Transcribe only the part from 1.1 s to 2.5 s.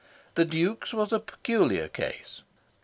a peculiar case.